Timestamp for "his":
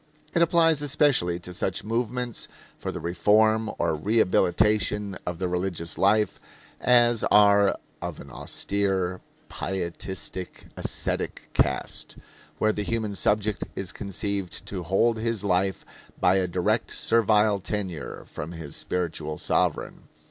15.17-15.43, 18.53-18.75